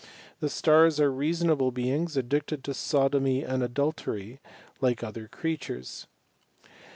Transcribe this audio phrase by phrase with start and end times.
[0.39, 4.39] The stars are reasonable beings addicted to sodomy and adultery,
[4.81, 6.07] like other creatures.